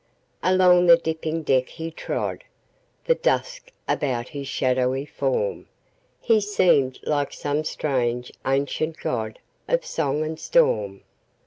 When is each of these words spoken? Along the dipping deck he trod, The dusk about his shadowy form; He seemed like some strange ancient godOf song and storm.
Along 0.41 0.87
the 0.87 0.97
dipping 0.97 1.43
deck 1.43 1.69
he 1.69 1.91
trod, 1.91 2.43
The 3.05 3.13
dusk 3.13 3.71
about 3.87 4.29
his 4.29 4.47
shadowy 4.47 5.05
form; 5.05 5.67
He 6.19 6.41
seemed 6.41 6.97
like 7.03 7.31
some 7.31 7.63
strange 7.63 8.31
ancient 8.43 8.97
godOf 8.97 9.83
song 9.85 10.23
and 10.23 10.39
storm. 10.39 11.01